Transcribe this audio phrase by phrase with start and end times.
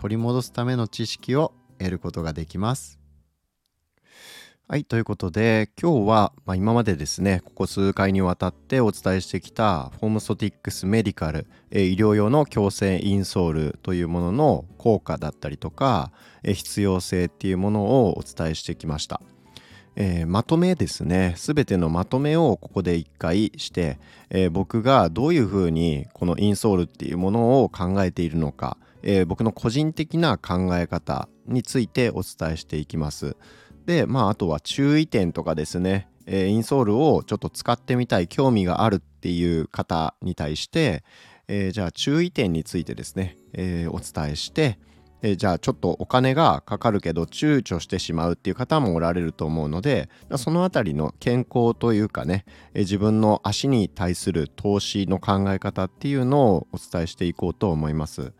[0.00, 2.98] 取り戻すための知識を得ることができます
[4.66, 16.12] はい、ということで今日は、まあ、今までですねここ数回にわたってお伝えしてきたフォームソティックスメディカル、え、医療用の強制インソールというものの効果だったりとか、
[16.44, 19.20] え、必要性っていうものをお伝えしてきました。
[19.96, 23.98] えー、まとめですね全てのまとめをここで一回して、
[24.30, 33.36] えー、僕がどういうふうにこのインソールっていうものを考えているのか、えー、僕の個人的な考え方についてお伝えしていきます。
[33.86, 41.02] で、まあ、あとは注意点とかですね、えー、インソールをちょっと使ってみたい、興味があるっていう方に対して、
[41.48, 44.78] えー、じゃあ注意点についてですね、えー、お伝えして、
[45.22, 58.32] えじゃあちょっとお金がかかるけど躊躇してしまうっていう方もおられると思うのでそのあたりの健康というかね、え自分の足に対する投資の考え方っていうのをお伝えしていこうと思います。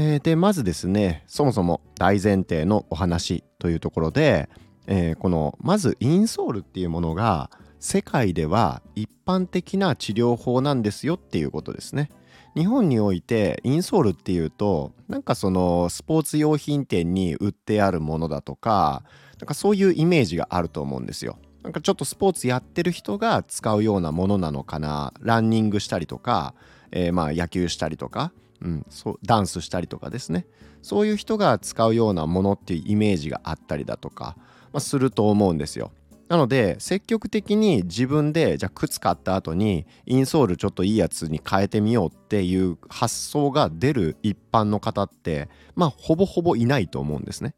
[0.00, 4.48] えー、でまずですねそもそも大前提のお話というところで、
[4.86, 12.10] えー、このまずインソールっていうものが世界では一般的な治療法なんですよっていうことですね。
[12.54, 19.02] 日本においてインソールっていうとなんかそのスポーツ用品店に売ってあるものだとか
[19.40, 21.38] なんかそういうイメージがあると思うんですよ。
[21.64, 26.54] なんかちょっとスポーツやってる人が使うようなものなのかなランニングしたりとか、
[26.92, 30.46] えー、まあ野球したりとかうん、そうダンスしたりとかですね
[30.82, 34.36] そういう人が使うようなものっていうイメージがあったりだとか、
[34.72, 35.92] まあ、すると思うんですよ。
[36.28, 47.54] なので積極的に自分でじゃあ靴買った後にインソールちょっといいやつに変えてみようっていう発想が出る一般の方ってまあほぼほぼいないと思うんですね。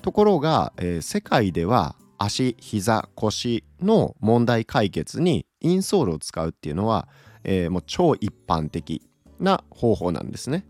[0.00, 7.08] ところが、えー、世界では足膝腰の問題解決にインソールを使うっていうのは、
[7.44, 9.02] えー、もう超一般的
[9.40, 10.64] な方法なんですね。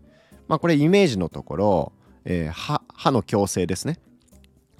[0.47, 1.91] まあ、これイメージのところ、
[2.25, 3.99] えー、歯歯の矯正ですね。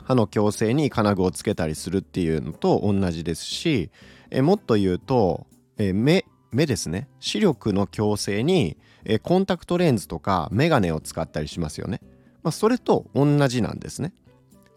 [0.03, 3.89] 歯の矯正に金具をつけたりするっていうのと同じですし、
[4.29, 5.47] えー、もっと言うと、
[5.77, 12.01] えー、目目ですね視力の矯正に、えー、コンタクトレンズとかメガネを使ったりしますよね。
[12.43, 14.13] まあ、それと同じなんですね。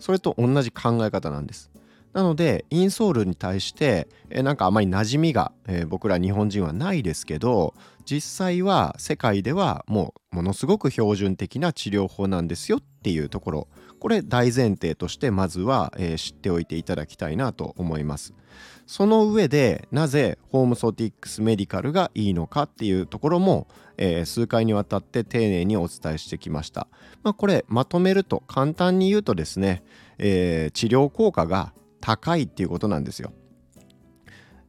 [0.00, 1.70] それと同じ考え方なんです。
[2.12, 7.74] なのでインソールに対して、えなんかあまり馴染みが、え、僕ら日本人はないですけど
[8.10, 13.68] 実際は世界ではもうものすごく標準的な治療法なんですよっていうところ。
[14.00, 18.34] これ大前提としてまずは、えー、知っておいていただきたいなと思います。
[18.84, 26.88] その上でなぜホームソティックスメディカルがいいのかっていうところも、えー、数回にわたって丁寧にお伝えしてきました、
[27.22, 29.84] まあ、これまとめると簡単に言うとですね、
[30.18, 33.32] えー、治療効果が高いっていうことなんですよ。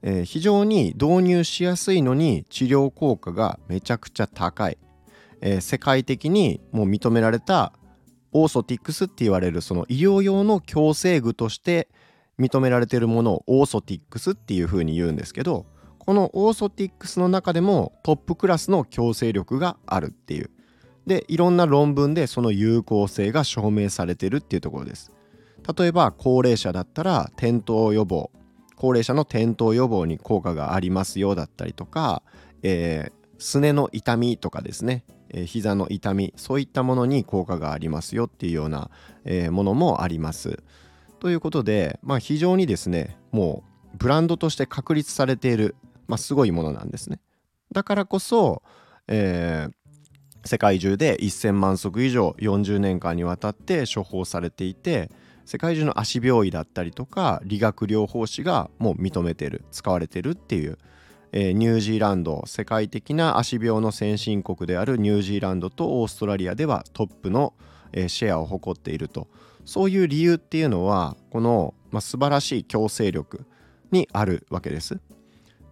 [0.03, 4.77] えー、非常に導入しやすいのに治療効果がめちゃくちゃ高い、
[5.41, 7.73] えー、世界的にもう認められた
[8.31, 11.89] オーソティックスって言われるその医療用の矯正具として
[12.39, 15.65] 認められているものをオーソティックスっていうふうに言うんですけど
[15.99, 20.49] このオーソティックスの中でもトップクラスの矯正力があるっていう。
[21.05, 25.11] でいろんな論文でその有効性が証明されてるっていうところです。
[25.77, 28.31] 例えば高齢者だったら転倒予防。
[28.81, 32.23] 高齢者の転倒予防に効果がありますよだったりとか、
[32.63, 38.89] えー、すねの痛みとかですね、えー、膝の痛みそういったものに効果がありますよっていうような、
[39.23, 40.63] えー、ものもあります。
[41.19, 45.75] ということで、まあ、非常にですねもうブランドとして確立されている、
[46.07, 47.19] まあ、すごいものなんですね。
[47.71, 48.63] だからこそ、
[49.07, 55.11] えー、世界中で1000万足以上40年間にわたって処方されていて
[55.45, 60.77] 世界中の足病医だったりとか理学療法士がもう認めてる使われてるっていう、
[61.31, 67.53] えー、ニュージーランド世界的な足病の先進国であるニュージーランドとオーストラリアではトップの、
[67.91, 69.27] えー、シェアを誇っていると
[69.65, 73.45] そういう理由っていうのはこの、まあ、素晴らしい矯正力
[73.91, 74.99] にあるわけです。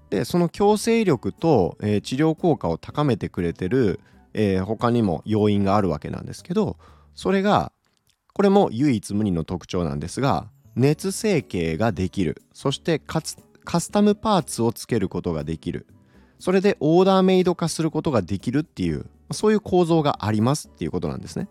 [0.09, 3.99] でその矯正力と、えー、治療効果を高めてくれてる、
[4.33, 6.77] えー、他にも要因があるわけなんですけど
[7.13, 7.71] それが
[8.39, 12.41] これも唯一無二の特徴なんですが熱成形ができる。
[12.53, 15.87] そしてカスタムパーツをつけることができる。
[16.39, 21.49] それでオーダーメイド化することができるっていうそういう構造がありますっていうことなんですね。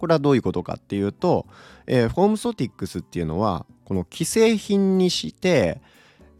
[0.00, 1.46] これはどういうことかっていうと、
[1.86, 5.80] えー、フォームソティックスっていうのはこの既製品にして、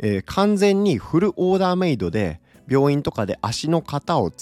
[0.00, 4.32] えー、完全にフルオーダーメイドで病院とかで足の型を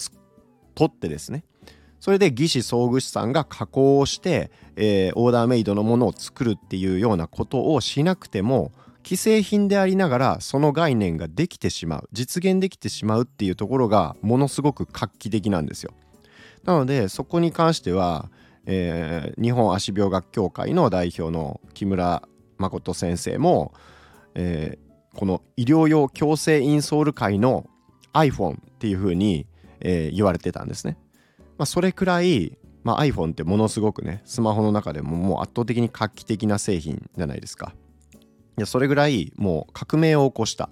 [0.75, 1.45] 取ってですね
[2.03, 8.73] それで技師装具士さんが加工をして、えー、オーダーメイドのものを作るっていうようなことをしなくても
[9.05, 15.93] 既製品でありながらその概念ができてしまう実現できてしまうっていうところがものすごく画期的なんですよ。
[16.65, 18.33] なのでそこに関しては、
[18.67, 22.25] えー、日本足病学協会の代表の木村
[22.59, 23.75] 誠先生も、
[24.35, 27.71] えー、この医療用強制インソール界の
[28.13, 29.47] iPhone っていうふうに、
[29.79, 30.97] えー、言われてたんですね。
[31.63, 37.73] まあ、それくらい、まあ、iPhone ってものすごくねスマホの中でももう圧倒的に画期的な製品じゃないですか。
[38.59, 40.71] いやそれぐらいもう革命を起こした、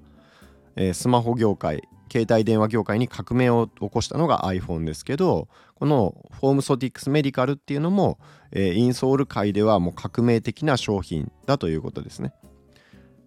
[0.75, 5.47] えー、スマホ業界携帯電話業界に革命を起こしたのが iPhone ですけど
[5.77, 8.19] このフォームソティックスメディカルっていうのも、
[8.51, 12.33] えー、インソール界ではもう革命的な商品だということですね。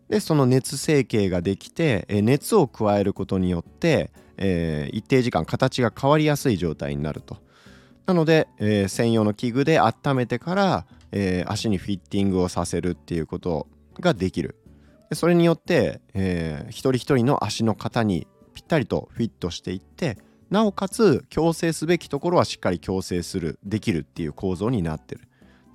[0.10, 7.43] でその熱成形ができて、えー、熱を加えることによって、えー、一定時間形が変わりやすい状態になると。
[8.06, 13.68] なので、えー、専用の器具で温めてから、えー、足にフィッティングをさせるっていうこと
[14.00, 14.56] ができる。
[15.10, 20.18] でそれによって、えー、一人一人の足の型にぴったりとフィットしていって
[20.50, 25.22] なおかつ矯正すべきところはしっかり矯正するできるっていう構造になってる。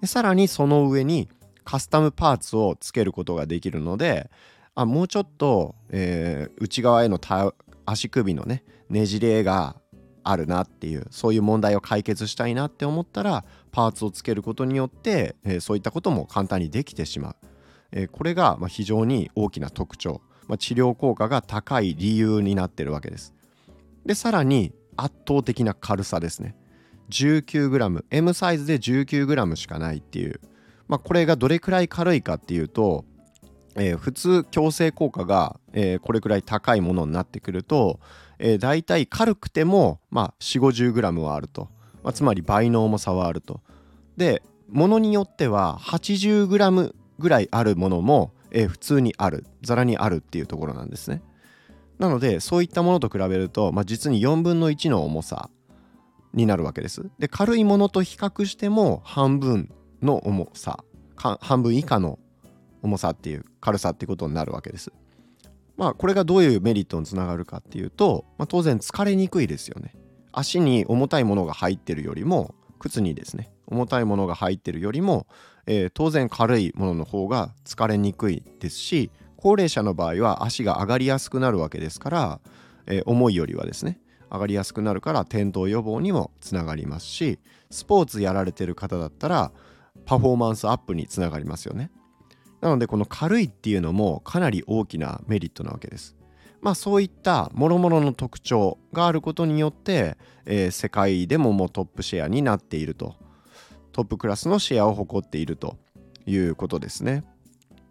[0.01, 1.29] でさらにその上に
[1.65, 4.31] カスタムパーツをつけることができるので
[4.75, 7.21] あもうちょっと、えー、内側への
[7.85, 9.77] 足首のねねじれが
[10.31, 17.37] あるなっていうそういう問題を解決したいなって思ったらパーツをつけることによって、えー、そういったことも簡単にできてしまう
[17.93, 23.35] えー、これがま非常に大きな特徴、まあ、治療効果が高い理由になってるわけです。
[24.05, 26.57] でさらに圧倒的な軽さですね。
[27.11, 30.41] 19g M サイズで 19g しかないっていう、
[30.89, 33.05] まあ、これがどれくらい軽いかっていうと、
[33.77, 38.01] えー、普通矯正効果が、えー、これくらい高いものになってくると、
[38.39, 41.69] えー、大体軽くても、まあ、4 5 0 g はあると、
[42.03, 43.61] まあ、つまり倍の重さはあると。
[44.17, 49.47] でものによっては 80g ぐらいあるものも、えー、普通にある。
[49.63, 51.23] ざらにあるっていうところなんですね。
[51.99, 55.51] なのでそういったものと比べると、まあ、実に4分の1の重さ
[56.33, 57.11] になるわけです。
[57.19, 60.85] で軽いものと比較しても半分の重さ
[61.17, 62.19] 半分以下の
[62.83, 64.93] 重さっていう軽さっていうことになるわけです。
[65.79, 69.95] まあこれがどういうメリットにつながるかっていうと、まあ、当然疲れにくいですよね。
[70.33, 75.27] 足に重たいものが入ってるよりも靴にですね重たいものが入ってるよりも、
[75.67, 82.41] えー、当然軽いものの方が疲れにくいですし高齢者の場合は足が上がりやすくなるわけですから、
[82.87, 87.39] えー、重いよりはですね上がりやすくなるから転倒予防にもつながりますし
[87.71, 89.53] スポーツやられてる方だったら
[90.05, 91.91] パフォーマンスアップにつながりますよね。
[92.61, 96.17] なのでこの軽いっていうのもかなり大きなメリットなわけです
[96.61, 103.15] まあそういった諸々の特徴があることによって、えー、世界でももうトップシェアになっていると
[103.93, 105.77] トップクラスのシェアを誇っていると
[106.27, 107.25] いうことですね。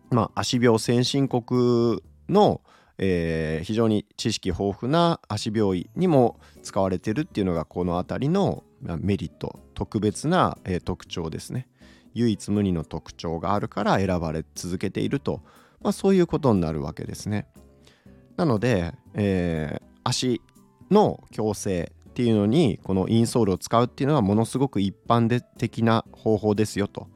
[0.09, 2.61] まあ、足病先進国の、
[2.97, 11.67] えー、非常に知識豊富な足病医にも使われてるっていうのがこの辺りのメリット特別な、えー、特徴ですね。
[12.17, 15.41] 唯一無二の特徴があるから選ばれ続けていると、
[15.81, 17.47] まあ、そういうことになるわけですね。
[18.37, 20.41] なので、えー、足
[20.89, 27.07] の矯正っていうのにこのインソールを使うっていうのはものすごく一般的な方法ですよと。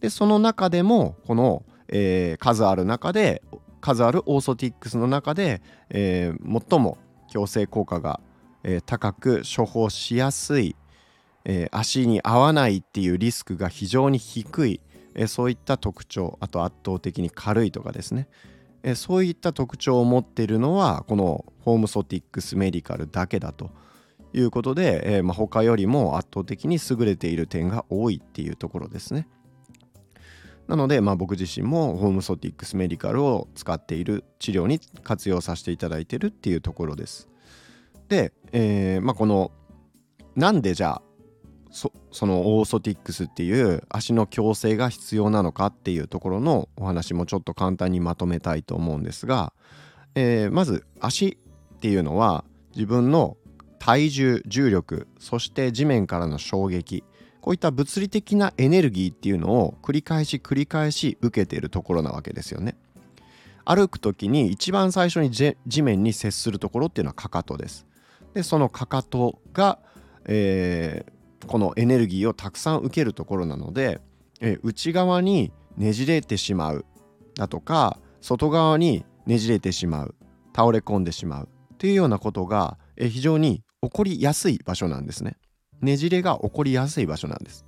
[0.00, 3.42] でその中でもこの、えー、数ある中で
[3.80, 6.98] 数あるオーソティックスの中で、えー、最も
[7.32, 8.20] 矯正効果が、
[8.62, 10.76] えー、高く処方しやすい、
[11.44, 14.80] え足に合わないっていうリスクが非常に低い、
[15.14, 18.28] えそういった特徴あと圧倒的に軽いとかですね、
[18.82, 23.70] えそういった特徴を持っているのはこのホームソティックスメディカルだけだと。
[24.36, 29.28] いうことで、えー、まあ、他よりも圧倒的に優れている点が多いっていうところですね。
[30.66, 37.28] なので、まあ、僕自身もホームソティックスメディカルを使っている治療に活用させていただいてるっていうところです。
[38.08, 39.52] で、えー、まあ、この
[40.34, 41.02] なんでじゃあ
[41.74, 41.90] そ
[42.26, 49.52] のオーソティックスっていう足の矯正が必要なのかっていうところのお話もちょっと簡単にまとめたいと思うんですが、
[50.14, 51.36] えー、まず足
[51.74, 52.44] っていうのは
[52.76, 53.36] 自分の
[53.80, 57.02] 体重重力そして地面からの衝撃
[57.40, 62.76] こういった物理的なエネルギーっていうのを繰り返し繰り返し受けているところなわけですよね。
[63.64, 67.86] 歩く時に一番最初に地面に接するところっていうのはかかとです。
[68.32, 69.78] でそのかかとが、
[70.24, 71.12] えー、
[71.44, 74.00] このエネルギーをたくさん受けるところなので、
[74.40, 76.84] え内側にねじれてしまう
[77.34, 80.14] だとか外側にねじれてしまう
[80.54, 85.36] 倒れ込んでしまうっていうようなことが、え非常に起こりやすい場所なんですね。
[85.80, 87.64] ねじれが起こりやすい場所なんです。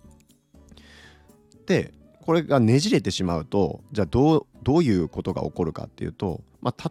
[1.67, 1.93] で
[2.27, 6.91] これがねじれてしまうとじゃあどうどういうことが起こるかっていうと、まあ、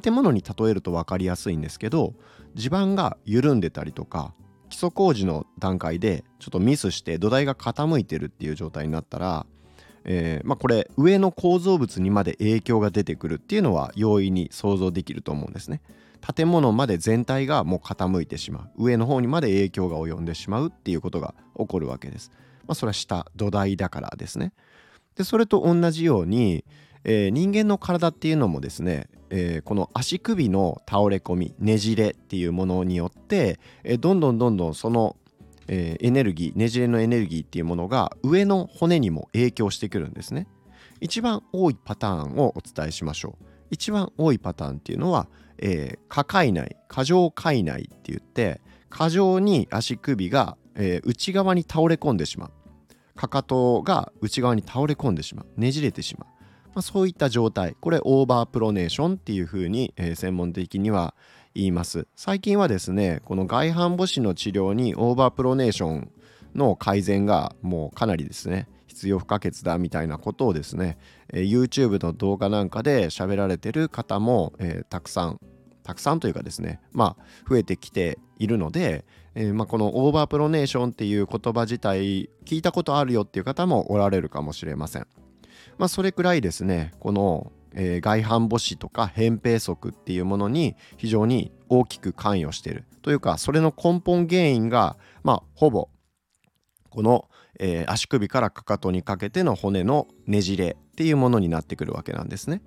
[0.00, 2.14] 建物に例えると分かりやすいんですけど
[2.54, 4.32] 地盤が緩んでたりとか
[4.76, 9.46] 基礎工事の段階でちょっとミスして土台が傾いてるっていう状態になったら、
[10.04, 15.80] えー、まあ、これ上の構造物にまで影響が出てくるっていうのは容易に想像できると思うんですね。
[16.20, 22.30] 建物まで全体がもう傾いてしまう上の方にまで影響が及んでしまうっていうことが起こるわけです。
[22.66, 24.52] まあ、それは下土台だからですね。
[25.14, 26.66] でそれと同じように、
[27.08, 35.16] えー、人間の体っていうのもですね、えー、この足首の倒れ込みねじれっていうものによって、えー、どんどんどんどんその、
[35.68, 40.48] えエネルギーねじれのエネルギーっていうものが上の骨にも影響してくるんですね。
[41.00, 43.44] 一番多いパターンをお伝えしましょう。
[43.70, 48.60] 一番多いパターンっていうのは、えー、過回内過剰回内って言って
[48.90, 52.50] 過剰に足首が、えー、内側に倒れ込んでしまう
[53.16, 56.35] かかとが内側に倒れ込んでしまうねじれてしまう、
[56.76, 61.14] まあ、そういった状態これオーバープロネーションっていうふうに、えー、専門的には
[61.54, 66.12] 言います最近はですねこの外反母趾の治療にオーバープロネーション
[66.54, 70.98] の改善がもうかなりですね必要不可欠だみたいなことをですね、
[71.32, 75.40] えー、YouTube の動画なんかで喋られてる方も、えー、たくさん
[75.82, 85.06] たくさんというかですねまあ増えてきているので、えー、まあ、このオーバープロネーションっていう言葉自体聞いたことあるよっていう方もおられるかもしれません。
[85.78, 95.88] まあ、それくらいですねこの、えー、外反母趾とか扁平足っていうものに非常に大きく関与しているというかそれの根本原因がまあほぼ
[96.90, 97.28] この、
[97.60, 102.62] えー、足首からかかとにかけての骨のねじれっていうものになってくるわけなんですね。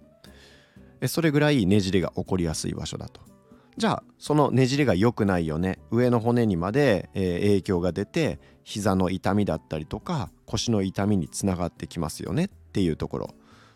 [1.08, 3.22] それぐらいねじれが起こりやすい場所だと。
[3.78, 13.30] じゃあそのねじれが良くないよね上の骨にまで、えー、影響が出て膝の痛みだったりとか腰の痛みにつながってきますよねっっていうところ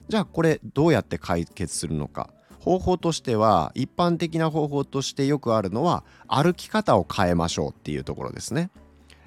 [0.08, 8.70] じゃあこれどうやって解決するのか方法としては一般的な方法としてよくあるのは歩き方を変えましょうっていうところですね。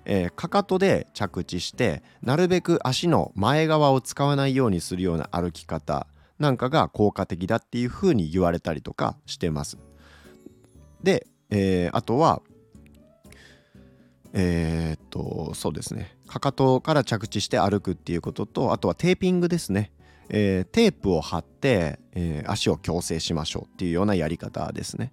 [0.06, 6.06] えー、かかとで着地してなるべく足の前側を使わないようにするような歩き方
[6.38, 9.78] なんかが効果的だっていうふうに言われたりとかしてます。
[11.02, 12.40] で、えー、あとは
[14.38, 16.14] えー、っとそうですね。
[16.28, 19.92] かかとから着地して歩くっていうこととあとはテーピングですね、
[20.28, 25.12] えー、テープを貼って、えー、足を矯正しましょうっていうようなやり方ですね。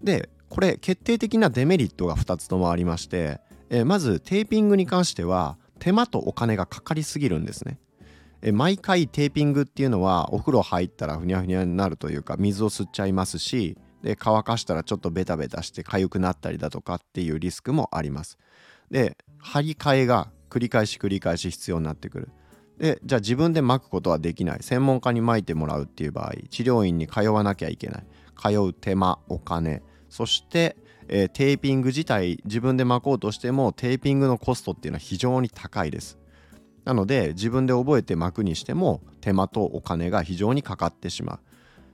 [0.00, 3.40] でこれ決定的なデメリットが2つともありまして、
[3.70, 7.80] えまずテーピングに関しては手間とお金がかかりすぎるんですね。
[8.52, 18.38] 毎回テーピングっていうのはお風呂入ったらふにゃふにゃになるというか水を吸っちゃいますしで乾かしたらちょっとベタベタして痒くなったりだとかっていうリスクもあります。
[18.92, 22.28] で張り替えが繰り返し繰り返し必要になってくる。
[22.78, 24.58] でじゃあ自分で巻くことはできない。
[24.62, 28.06] 専門家に巻いてもらうっていう場合治療院に通わなきゃいけない。
[28.40, 29.82] 通う手間お金。
[30.10, 30.76] そして、
[31.08, 36.18] えー、テーピング自体自分で巻こうとしてもテーピングのコストっていうのは非常に高いです。
[36.84, 41.40] なので自分で覚えて巻くにしても手間とお金が非常にかかってしまう。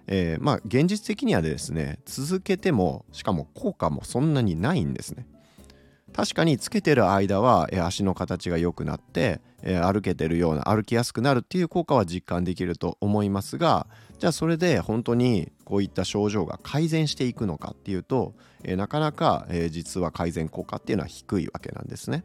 [0.08, 5.26] えー、まあ現実的にはですね続けてもしかも効果もそんなにないんですね。
[6.18, 13.86] 確かにつけてる間は、足の形が良くなって、歩けてるような歩きやすくなるっていう効果は実感できると思いますが
[14.18, 18.34] じゃあそれで本当にこういった症状が改善していくのかっていうと、
[18.64, 22.24] なかなか、実は改善効果っていうのは低いわけなんですね。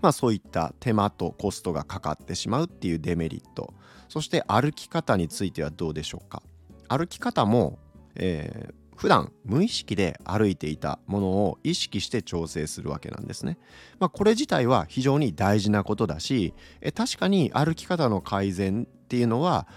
[0.00, 3.74] まあそういった手間とコストがかかってしまうっていうデメリット
[4.08, 6.44] そして歩き方についてはどうでしょうか
[6.86, 7.80] 歩き方も、
[8.14, 13.56] えー、普段無意識で歩いていたものを意識して調整するわけなんですね。
[14.00, 16.52] まあ、これ自体は非常に大事なことだし、
[16.96, 19.68] 確かに歩き方の改善っていうのは、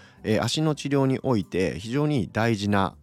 [0.42, 2.96] 足の治療において非常に大事な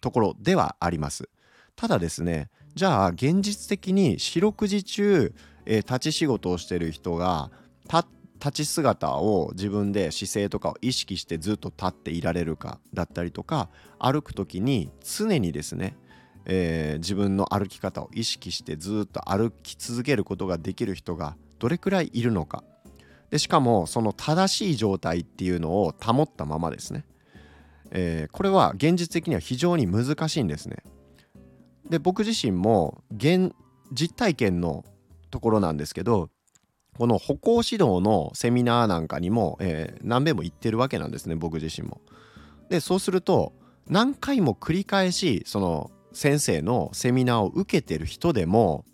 [0.00, 1.28] ところではあります。
[1.76, 5.32] ただですねじゃあ現実的に四六時中、
[5.64, 7.52] 立ち仕事をしてる人が
[7.84, 8.04] 立っ
[8.42, 13.68] 立ち姿を自分で姿勢とかを意識してずっと立っていられるかだったりとか
[14.00, 15.96] 歩く時に常にですね、
[16.44, 22.64] えー、自分の歩き方を意識してずっと歩き続けることができる人がどれくらいいるのか。
[23.30, 27.06] でしかもその正しい状態っていうのを保ったままですね、
[27.92, 30.78] えー、これは現実的には非常に難しいんですね。
[31.88, 33.54] で僕自身も現
[33.92, 34.84] 実体験の
[35.30, 36.28] ところなんですけど
[36.96, 42.00] この歩行指導のセミナーなんかにも、えー、何べも行ってるわけなんですね僕自身も。
[42.68, 43.52] でそうすると
[43.88, 48.84] 何回も繰り返しその先生のセミナーを受けてる人でも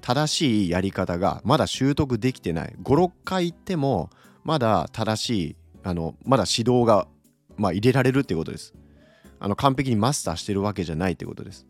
[0.00, 4.10] 正しいやり方がまだ習得できてない56回行っても
[4.44, 7.06] まだ正しいあのまだ指導が、
[7.56, 8.74] まあ、入れられるっていうことです。
[9.42, 11.66] あの完璧にマスターしてるわけじゃないってことです。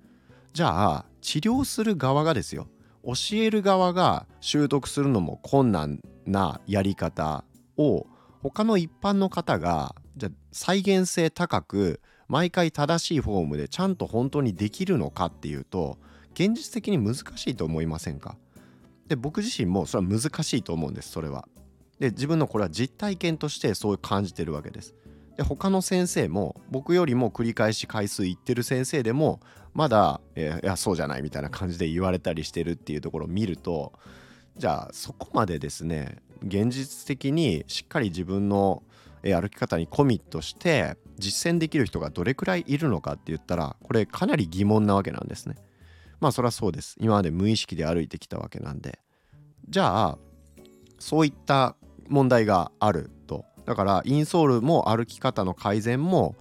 [0.52, 2.67] じゃあ治療する側がですよ
[3.04, 7.45] 教える側が習得するのも困難なやり方
[7.76, 8.07] を
[8.42, 15.99] 他の一般の方がじゃ再現性高く毎回正しいフォームでちゃんと本当にできるのかっていうと
[16.35, 18.37] 現実的に難しいと思いませんか？
[19.09, 21.49] で僕自身もそれは難しいと思うんですそれは。
[21.99, 24.95] で自分のこれは実体験としてそう感じてるわけです。
[25.37, 29.40] で他の先生も僕よりも繰り返し回数言ってる先生でも
[29.75, 33.93] まだ、え、いやそうじゃないみたいな感じで言われたりしてるっていうところを見ると
[34.57, 38.83] じゃあそこまでですね現実的にしっかり自分の、
[39.23, 45.57] 歩き方にコミットして実践できる人がどれくらいいるのかって言ったらこれかなり疑問なわけなんですね。
[46.21, 46.97] まあそりゃそうです。
[46.99, 48.99] 今まで無意識で歩いてきたわけなんで。
[49.69, 50.19] じゃあ
[50.99, 51.77] そういった
[52.09, 53.45] 問題があると。
[53.67, 56.35] だからインソールも歩き方の改善も、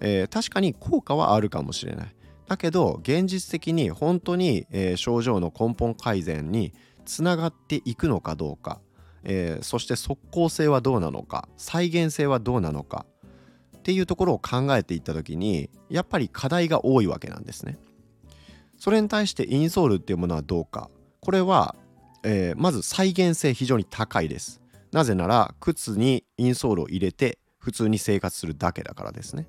[0.00, 2.14] えー、確かに効果はあるかもしれない。
[2.48, 6.72] だけど現実的に本当に、えー、症状の根本改善に
[7.04, 8.80] つながっていくのかどうか、
[9.24, 13.06] えー、そして即効性はどうなのか再現性はどうなのか
[13.76, 17.78] っていうところを考えていった時にやっぱり課題が多いわけなんですね。
[18.78, 21.74] それに対してインソールっていうものはどうかこれは、
[22.22, 24.60] えー、まず再現性非常に高いです。
[24.92, 29.48] なぜなら靴にインソールを入れて普通に生活するだけだからですね。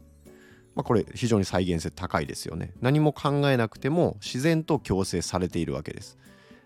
[0.78, 2.72] まあ、これ非常に再現性高いですよね。
[2.82, 6.20] 何も考えなくても自然と矯正されているわけです。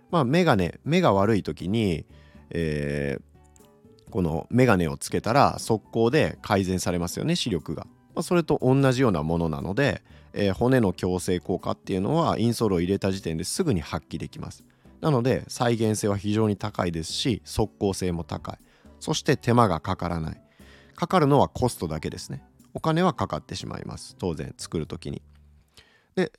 [0.10, 2.06] まあ、メガネ目が悪い時に、
[2.50, 7.88] えー、このメガネをつけたら速攻で改善されますよね視力が。
[8.14, 14.66] まあ、それと同じようなものなので、えー、骨の矯正効果っていうのはインソールを入れた時点ですぐに発揮できます。
[15.00, 18.58] なので再現性は非常に高いですし速効性も高い。
[19.00, 20.42] そして手間がかからない。
[20.96, 22.44] かかるのはコストだけですね。
[22.74, 24.16] お金はかかってしまいます。
[24.18, 25.22] 当然作る時に。
[26.16, 26.32] で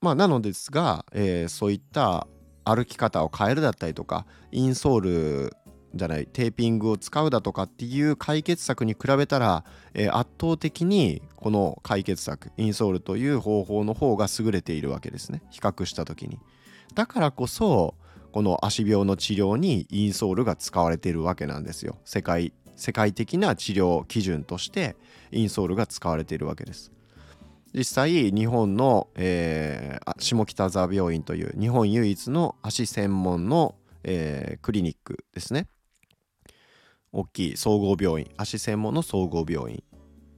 [0.00, 2.26] まあなのですが、えー、そういった
[2.64, 5.00] 歩き方を変えるだったりとかインソー
[5.48, 5.56] ル
[5.94, 15.42] じゃないテーピングを使うだとかっていう解決策に比べたら、えー、圧倒的にこの解決策インソールという方法の方が優れているわけですね。
[15.50, 16.38] 比較した時に。
[16.94, 17.94] だからこそ
[18.32, 21.96] この足病の治療にインソールが使われているわけなんですよ。
[22.04, 24.96] 世界世界的な治療基準として
[25.32, 26.92] インソールが使われているわけです。
[27.74, 35.68] 実際日本の、えー、下北沢病院という日本唯一の足専門の、えー、クリニックですね。
[37.12, 39.82] 大きい総合病院足専門の総合病院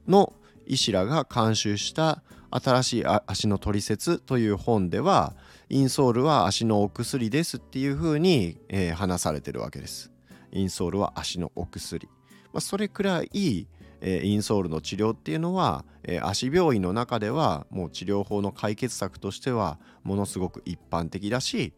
[0.07, 0.33] の
[0.65, 5.35] 医師らが監修した新しい足のトリセツという本では
[5.69, 10.11] インソールは足のお薬ですっていうふうに、えー、話されてるわけです。
[10.51, 12.09] インソールは足のお薬、
[12.53, 13.67] まあ、それくらい、
[14.01, 21.73] え、インソールの治療っていうのは、え、足病院の中ではもう治療法の解決策としてはものすごく一般的だし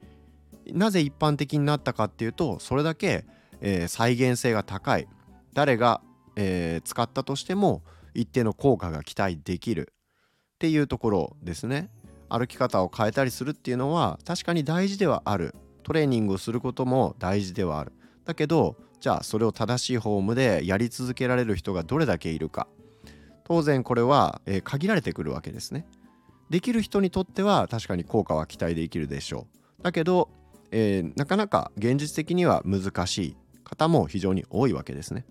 [0.67, 3.25] なぜ一般的になったかっていうとそれだけ、
[3.61, 5.07] え、再現性が高い。
[5.53, 6.01] 誰が、
[6.35, 9.93] え、使ったとしても一定の効果が期待できる。
[10.55, 11.89] っていうところですね。
[12.29, 15.55] 歩き方を変えたりするっていうのは確かに大事ではある。
[15.83, 17.93] トレーニングをすることも大事ではある。
[18.25, 22.67] だけどじゃあそれを正しいフォームでやり続けられる人がどれだけいるか。
[23.43, 25.87] 当然これは、え、限られてくるわけですね。
[26.51, 29.47] できる人にとっては確かに効果は期待できるでしょ
[29.79, 29.83] う。
[29.83, 30.29] だけど、
[30.69, 35.25] えー、なかなか現実的には難しい方も非常に多いわけですね。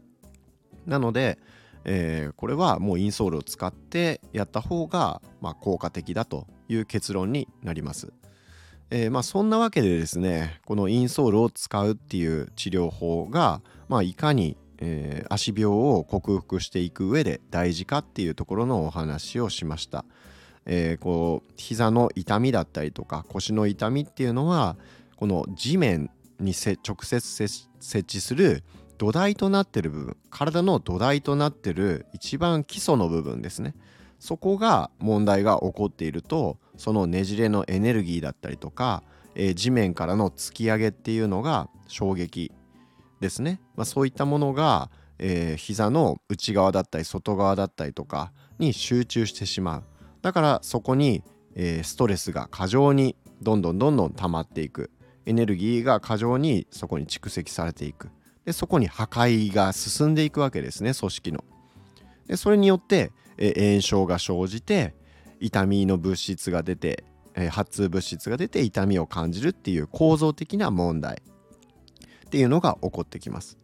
[0.84, 1.38] なので、
[1.84, 8.12] えー、これはもうインソールを使ってやった方が、まあ、効果的だという結論になります。
[8.90, 20.04] えー、まあ、そんなわけでですねこのインソールを使うっていう治療法が、まあ、いかに、えー、足病を克服していく上で大事かっていうところのお話をしました。
[20.66, 24.76] えー、こう膝の痛みだったりとか腰の痛みっていうのは
[25.16, 28.62] この地面に直接設置する
[28.98, 33.74] 土台となってる部分体の土台となってる一番基礎の部分ですね
[34.18, 39.02] そこが問題が起こっているとそのねじれのエネルギーだったりとか、
[39.34, 42.52] えー、地面からの突き上げっていうのが衝撃
[43.20, 49.84] ですね、まあ、そういったものが、えー、膝の内側だったり外側だったりとかに集中してしまう。
[50.22, 51.22] だからそこに、
[51.54, 54.90] えー、ストレスが過剰にどんどんどんどん溜まっていく、
[55.26, 58.08] エネルギーが過剰にそこに蓄積されていく。
[58.46, 61.44] でそこに破壊が進んでいくわけですね組織の。
[62.26, 64.94] でそれによってえ炎症が生じて
[65.40, 71.22] 痛みの物質が出て、え発痛物質が出て痛みを感じるっていう構造的な問題。
[72.26, 73.58] っていうのが起こってきます。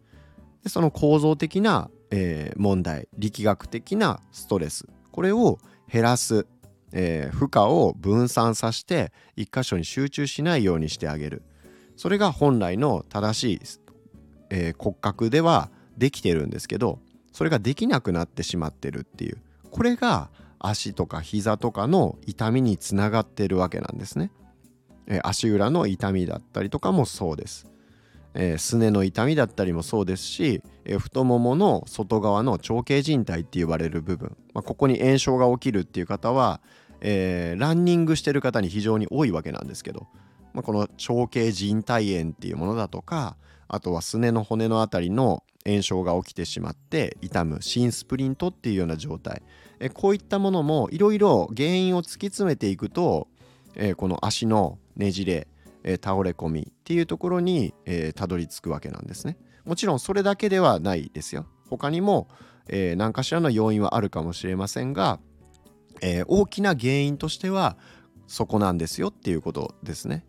[0.63, 3.07] でその構造的な、えー、問題。
[3.17, 4.87] 力学的なストレス。
[5.11, 5.59] これを
[5.91, 6.45] 減らす、
[6.91, 11.43] えー、負荷を分散させて一箇所に集中しないようにしてあげる。
[11.95, 13.59] それが本来の正しい、
[14.49, 16.99] えー、骨格ではできてるんですけど
[17.31, 19.37] それができなくなってしまってるっていう。
[19.71, 20.29] これが
[20.59, 24.31] 足とか膝とかの痛みにつながってるわけなんですね、
[25.23, 27.67] 足裏の痛みだったりとかもそうです。
[28.39, 36.61] えー、すねの痛みだったりもそうですし、えー、太ももの外側の長径靭帯って言われる部分、まあ、ここに炎症が起きるっていう方は、
[37.01, 40.07] えー、ランニングしてる方に非常に多いわけなんですけど、
[40.53, 49.41] まあ、この長径靭帯炎っていうものだとかあとはすねの骨の辺りの炎症が起きてしまって痛む心スプリントっていうような状態、
[49.79, 53.27] えこういったものもいろいろ原因を突き詰めていくと、
[53.75, 55.47] えこの足のねじれ
[55.87, 59.37] え、倒れ込みっていうところに、え、たどり着くわけなんですね。
[59.65, 61.45] もちろんそれだけではないですよ。
[61.69, 62.27] 他にも、
[62.67, 65.19] え、何かしらの要因はあるかもしれませんが、
[66.01, 67.77] え、大きな原因としては
[68.27, 70.25] そこなんですよっていうことですね。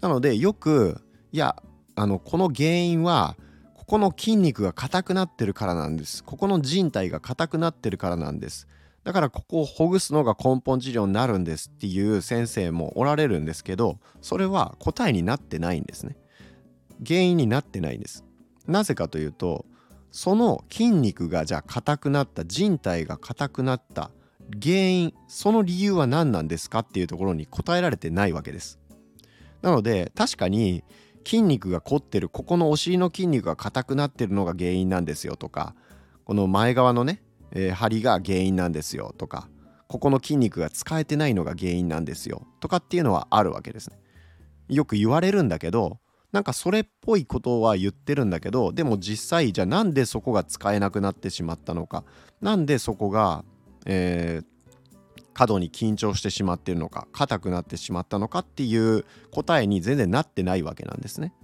[0.00, 1.62] なのでよくいや
[1.94, 3.36] あのこの原因は
[3.74, 6.24] ここの筋肉が硬くなってるからなんです。
[6.24, 8.68] ここの人体が硬くなってるからなんです。
[9.04, 16.16] だからここをほぐすのが根本治療になるんですっていう先生もおられるんですけどそれは答えになってないんですね。
[17.06, 18.24] 原因になってないんです。
[18.66, 19.64] なぜかというと
[20.10, 24.10] その筋肉がじゃあ硬くなった人体が硬くなった
[24.62, 28.78] 原因その理由は何なんですかっていうところに答えられてないわけです。
[29.62, 30.84] なので確かに
[31.24, 35.74] 筋肉が凝ってるここのお尻の筋肉が硬くなってるのが原因なんですよとか
[36.24, 39.48] この前側のねえー、張りが原因なんですよとか
[39.88, 43.98] ここの筋肉が使えてないのが原因なんですよとかっていうのはあるわけですね。
[44.68, 45.98] よく言われるんだけど
[46.30, 52.04] なんかそれっぽいことは言ってるんだけどでも実際じゃあなんでそこが使えなくなってしまったのか
[52.40, 53.44] なんでそこが、
[53.84, 61.34] えー、過度に緊張してしまってるのか硬くなってしまったのかっていう答えに全然なってないわけなんですね。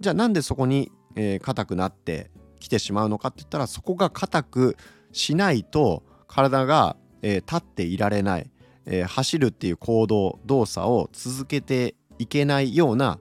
[0.00, 2.30] じゃあなんでそこに、えー、硬くなって
[2.60, 4.76] きてしまうのかって言ったらそこが硬く
[5.14, 8.50] しないと体が、えー、立っていられない、
[8.84, 13.18] えー、走るっていう行動動作を続けていけないような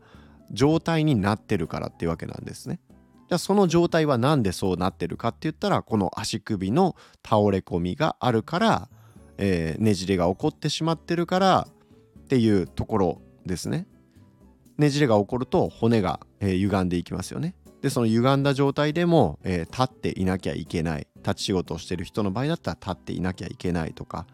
[0.51, 2.79] 状態になってるからっていうわけなんですね。
[3.29, 8.89] じゃあその状態は何でそうなってるかって言ったらこの足首の倒れ込みがあるから、
[9.37, 11.67] えー、ねじれが起こってしまってるから
[12.19, 13.87] っていうところですね。
[14.77, 17.55] ねじれが起こると骨が、えー、歪んでいきますよね。
[17.81, 24.25] でその歪んだ状態でも、えー、立っていなきゃいけない立ち仕事をしてる人の場合だったら立っていなきゃいけないとか、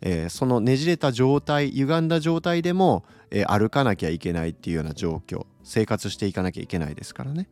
[0.00, 7.48] えー、そのねじれた状態歪んだ状態でも、えー、歩かなきゃいけないっていうような状況生活していかなきゃいけないですからね。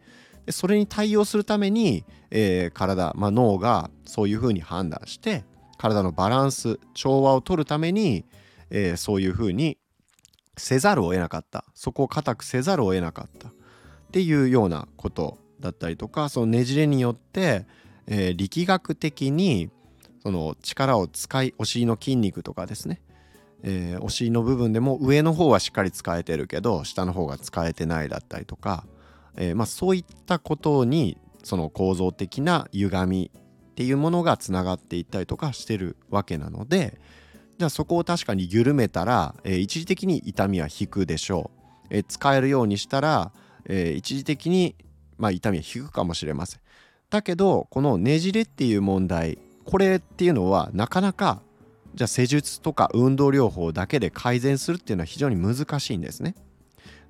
[0.47, 5.45] でそれに対応するために、えー、体、まあ、脳がそういうふうに判断して
[5.79, 8.27] 体のバランス調和を取るために、
[8.71, 9.79] えそういうふうに
[10.59, 11.65] せざるを得なかった。
[11.75, 13.49] そこを固くせざるを得なかった。
[13.49, 13.53] っ
[14.13, 17.67] ていうようなことだったりとかそのねじれによって、
[18.07, 19.71] えー、力学的に
[20.23, 23.01] その力を使いお尻の筋肉とかですね、
[23.63, 28.85] えー、お尻の部分でも上の方はしっかり使えてるけど下の方が使えてないだったりとか、
[29.37, 37.01] えー、まあ、そういったことにその構造的な歪みっていうものがつながっていったりとかしてるわけなので
[37.59, 41.51] じゃあそこを確かに緩めたら、え一時的に痛みは引くでしょ
[41.85, 43.33] う、え使えるようにしたら
[43.67, 44.75] え、一時的に、
[45.19, 46.60] まあ、痛みは引くかもしれません。
[47.11, 51.43] だけどこのねじれっていう問題これっていうのはなかなか
[51.95, 56.35] じゃあ施術とか運動療法だけで改善するっていうのは非常に難しいんですね。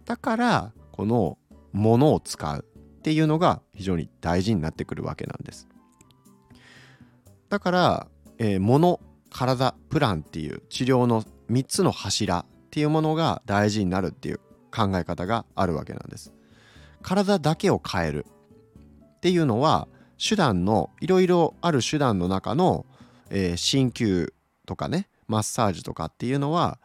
[0.07, 1.39] だからこの
[1.73, 2.65] ものを使う
[2.99, 5.69] っていうのが非常に大事になってくるわけなんです。
[7.49, 8.07] だから、
[8.39, 16.33] えー、物体プランっていう治療の3つの柱っていうものが大事になるっていう考え方があるわけなんです。
[17.03, 18.27] 体だけを変える
[19.21, 22.87] っていうのは手段のいろいろある手段の中の、
[23.29, 24.33] えー、鍼灸
[24.65, 26.79] とかねマッサージとかっていうのは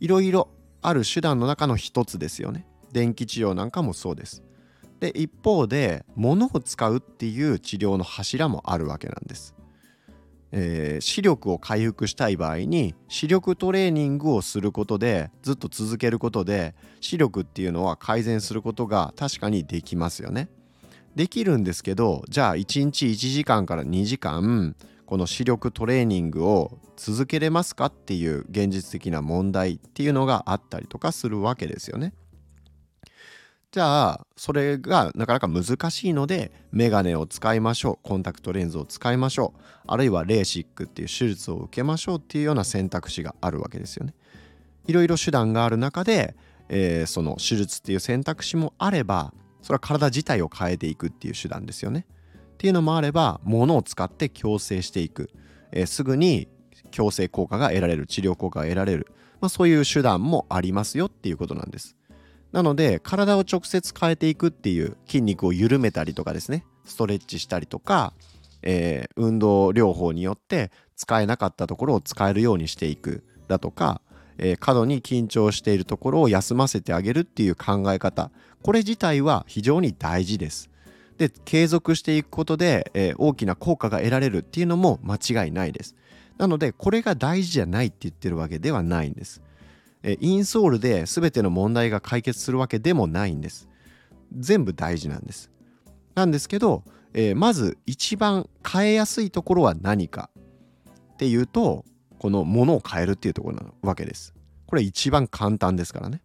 [0.00, 0.48] いろいろ
[0.80, 2.66] ある手段の中の一つですよね。
[2.92, 4.42] 電気治療なんかもそうです。
[5.00, 9.54] で一方で物を使うっていう治療の柱もあるわけなんです。
[10.52, 20.48] えー、視力を回復したい場合に視力トレーニングをすることでずっと続けることで視力っていうのは改善することが確かにできますよね。
[21.16, 24.76] できるんですけどじゃあ1日1時間から2時間
[25.06, 32.12] この視力トレーニングを続けれますかっていう現実的な問題っていうのがあったりとかするわけですよね。
[33.72, 44.14] じゃあそれがなかなか難しいのでメガネを使いましょうコンタクトレンズを使いましょうあるいはレーシックっていう手術を受けましょうっていうような選択肢があるわけですよね。
[44.86, 46.36] いろいろ手段がある中で、
[46.68, 49.34] えー、その手術っていう選択肢もあれば
[49.66, 52.06] それは体自体を変えていくっていう手段ですよね。
[52.54, 55.28] っていうのもあれば物を使って矯正していく、
[55.72, 56.46] えー、すぐに
[56.92, 59.08] 矯正効果が得られる治療効果が得られる、
[59.40, 61.96] まあ、そういう手段もありますよっていうことなんです。
[62.52, 68.12] なので体を直接変えていくっていう筋肉を緩めたりとかですねストレッチしたりとか、
[68.62, 74.00] えー、運動療法によって使えなかったところを使えるようにしていくだとか、
[74.38, 78.30] えー、過度に緊張しているところを休ませてあげるっていう考え方
[78.66, 80.70] これ自体は非常に大事です。
[81.18, 85.94] で継続していくことで、えー、大きな効果が得られるっていうのも間違いないです。
[86.36, 89.40] なのでこれが大事じゃないって言ってるわけではないんです。
[90.02, 93.68] えインソールで全ての問題が解決するわけでもないんです。
[94.36, 95.48] 全部大事なんです。
[96.16, 96.82] なんですけど、
[97.14, 100.28] えー、まず一番変えやすいところは何か
[101.12, 101.84] っていうと
[102.18, 104.34] このものを変えるっていうところなわけです。
[104.66, 106.20] これ一番簡単ですからね。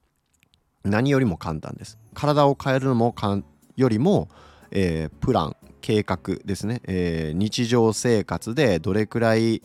[0.83, 2.00] 何よりも簡単です。
[2.13, 3.45] 体を変えるのもかん
[3.75, 4.29] よりも、
[4.71, 9.61] えー、プラン計画ですね、えー、日常生活でどれくらい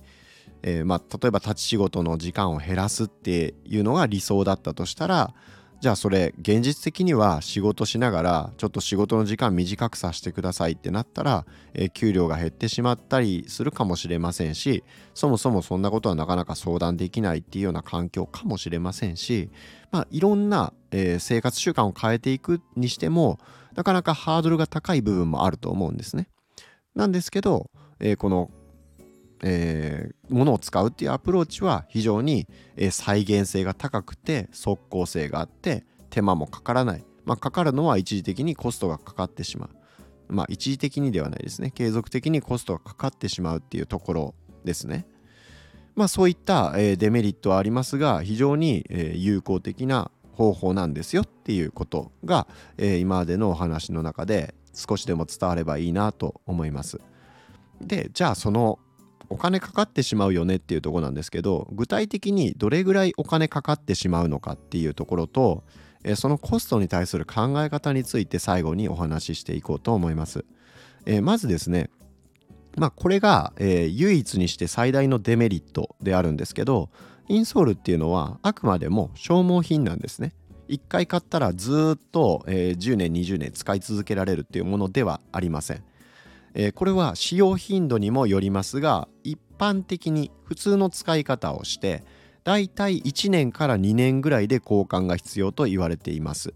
[0.63, 5.33] えー、まあ、例えば立ち仕事の時間を減らすっていうのが理想だったとしたら
[5.81, 14.85] じゃあそれ現実的には仕事しながらちょっと仕事の時間短くさせてくださいってなったら、え、給料が減ってしまったりするかもしれませんし
[15.15, 19.51] そもそもそんなことはなかなか相談できないっていうような環境かもしれませんし、
[19.91, 23.39] まあ、いろんな、え、生活習慣を変えていくにしても
[23.75, 26.29] なかなかハードルが高い部分もあると思うんですね。
[26.95, 28.51] なんですけど、えー、この
[29.43, 32.47] えー、ものを使うっていうアプローチは非常に、
[32.77, 39.71] えー、再現性が高くて即効性があって手間もかからない、まあ、かかるのは一時的にコストがかかってしまう。
[40.29, 41.71] まあ一時的にではないですね。
[41.71, 45.07] 継続的にコストがかかってしまうっていうところですね。
[45.95, 52.47] まあそういった、えー、デメリットはありますが非常に、えー、有効的な方法なんですよっていうことが、
[52.77, 57.01] えー、今までのお話の中で少しでも伝わればいいなと思います。
[57.81, 58.79] でじゃあその
[59.29, 65.65] お金かかってしまうよねっていうとこなんですけど具体的にどれぐらいお金かかってしまうのかっていうところと
[66.15, 70.45] そのコストに対する考え方について最後にお話ししていこうと思います。
[71.05, 71.91] えまずですね
[72.77, 76.91] まあこれが、え、唯一にして最大のデメリットであるんですけど
[77.29, 80.35] インソールっていうのはあくまでも消耗品なんですね。
[80.69, 85.85] 1回買ったらずっと、え、10年20年使い続けられるっていうものではありません。
[86.59, 92.03] えー、これは使用頻度にもよりますが一般的に普通の使い方をして
[92.45, 96.55] だいたい1年から2年ぐらいで交換が必要と言われています。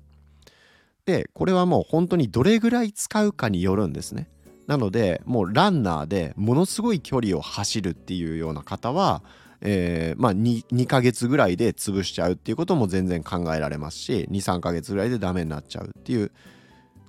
[1.04, 4.28] でこれはもう本当にどれぐらい使うかによるんですね。
[4.66, 9.22] なのでもうランナーでものすごい距離を走るっていうような方は、
[9.60, 16.30] えー、まあ 2, 2ヶ月ぐらいで潰しちゃうっていうことも全然考えられますし23ヶ月ぐらいでダメになっちゃうっていう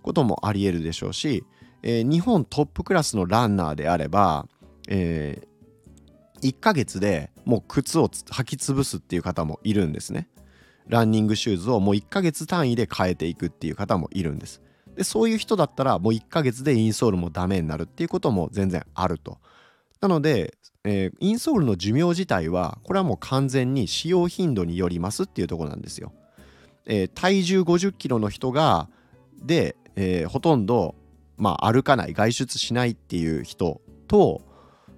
[0.02, 1.46] こともありえるでしょうし
[1.84, 4.48] えー、日本トップクラスのランナーであれば、
[4.88, 10.28] えー、1ヶ月でもう靴を履き潰すっていう方もいるんですね。
[10.88, 14.62] ランニングシューズをもう1ヶ月単位で変えていくっていう方もいるんです。
[14.96, 19.40] でそういう人だったらもう1ヶ月でインソールもダメになるっていうことも全然あると。
[20.02, 26.14] なので、えー、インソールの寿命自体はこれはもう完全に使用頻度によりますっていうとこなんですよ。
[26.86, 28.90] えー、体重50キロの人が
[29.42, 30.96] で、えー、ほとんど
[31.42, 34.44] まあ、歩かない外出しないっていう人と、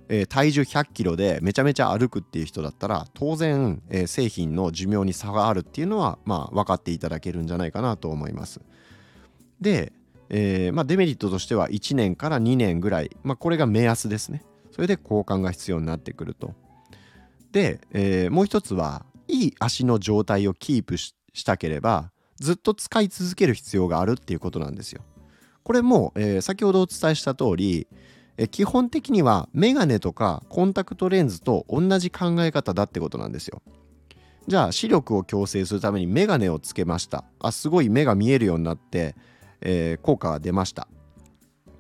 [0.09, 8.59] えー、体重100キロでめちゃめちゃ歩くっていう人だったら当然、えー、製品の寿命に差があるっていうのは、まあ、分かっていただけるんじゃないかなと思います。
[9.61, 9.93] で、
[10.27, 14.43] えーまあ、デメリットとしては1年から2年ぐらい、まあ、これが目安ですね。
[14.71, 16.53] それで交換が必要になってくると。
[17.53, 25.03] で、え、もう一つはいい足の状態をキープしたければずっと使い続ける必要があるっていうことなんですよ。
[25.63, 27.87] これも、えー、先ほどお伝えした通り、
[28.37, 33.61] えー、基本的にはメガネとかコンタクトレンズと同じ考え方だってことなんですよ。
[34.45, 37.23] じゃあ視力を矯正するためにメガネをつけました。
[37.39, 39.15] あすごい目が見えるようになって、
[39.61, 40.87] えー、効果が出ました。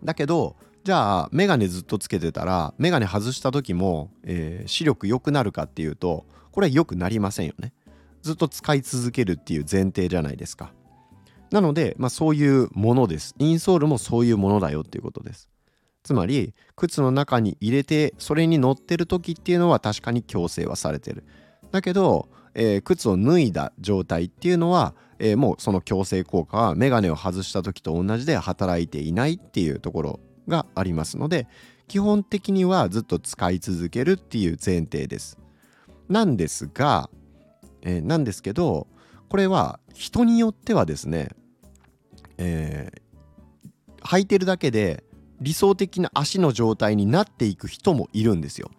[0.03, 7.73] だけどじゃあメガネずっとつけてたらメガネ外した時も、えー、視力良くなるかっていうとこれは良くなりませんよね
[8.21, 10.73] ずっと使い続けるっていう前提じゃないですか
[11.53, 13.35] なので、まあ、そういうものです。
[13.37, 15.49] インソールもそういうものだよっていうことです。
[16.01, 21.23] つまり靴の中に入れてそれに乗ってる時っていうのは確かに強制はされてる。
[21.69, 31.47] だけど、えー、靴を脱いだ状態っていうのは、えー、もうその強制効果はメガネを外した時と同じで働いていないっていうところがありますので
[31.87, 35.37] 基本的にはずっと使い続けるっていう前提です。
[36.09, 37.11] なんですが、
[37.83, 38.87] えー、なんですけど
[39.29, 41.29] これは人によってはですね、
[42.37, 45.03] えー、履いてるだけで
[45.41, 48.71] 理想的な足の状態になっていく人もいるんですよ。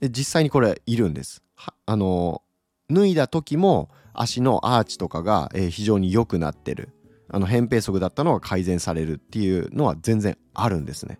[0.00, 1.42] で実際にこれいるんです。
[1.86, 2.42] あの
[2.90, 6.90] 脱いだ時も足のアーチとかが、えー、非常に良くなってる
[7.28, 11.18] あの扁平足だったのが改善されるっていうのは全然あるんですね。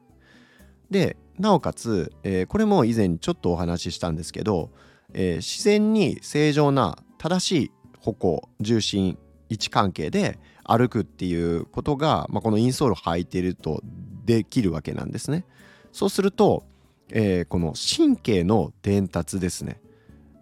[0.91, 4.71] でなおかつ、えー、これも以前ちょっとお話ししたんですけど、
[5.13, 13.83] えー、自然に正常な正しい歩行重心位置関係で歩くっていうことが、まあ、このインソールを履いてると
[14.25, 15.45] できるわけなんですね。
[15.93, 16.65] そうすると、
[17.11, 19.81] えー、この神経の伝達ですね、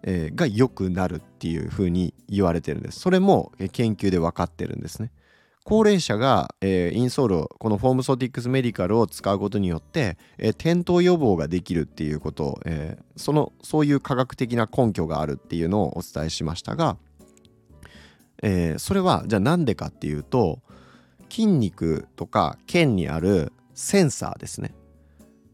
[0.03, 2.99] えー、が良くなるっていうふうに言われてるんです。
[2.99, 5.11] それも研究で分かってるんですね。
[5.63, 16.97] 高齢者が、えー、インソールをこのフォームソティックスメディカルを使うことによって、えー、転倒予防ができるっていうことを、えー、そのそういう科学的な根拠があるっていうのをお伝えしましたが、
[18.43, 20.59] えー、それはじゃあなんでかっていうと
[21.29, 24.73] 筋肉とか腱にあるセンサーですね。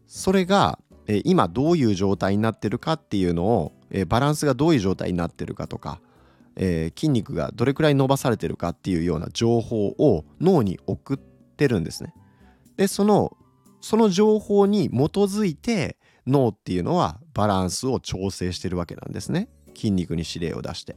[0.08, 6.00] それが、えー、今どういう状態になってるかっていうのを、えー、バランスがどういう状態になってるかとか、
[6.56, 12.14] えー、筋肉がどれくらい伸ばされてるかっていうような情報を脳に送ってるんですね。
[12.78, 13.36] でその
[13.82, 19.50] その情報に基づいて脳っていうのはバランスを調整してるわけなんですね。
[19.76, 20.96] 筋肉に指令を出して。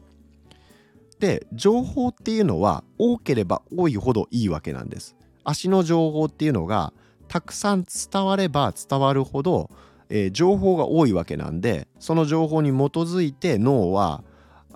[1.19, 5.17] で情報っていうのは多ければ多いほどいいわけなんです。
[5.45, 6.93] 足の情報っていうのが
[7.29, 9.71] たくさん伝われば伝わるほど、
[10.09, 14.25] えー、情報が多いわけなんでその情報に基づいて脳は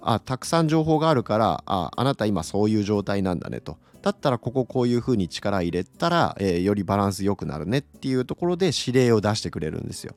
[0.01, 3.79] あたくさん情報があるからああなた今そういう状態なんだねと。
[4.03, 10.15] だったらこここういうふうに力入れたら、えー、よりバランス良くなるねっていうところで指令を出してくれるんですよ。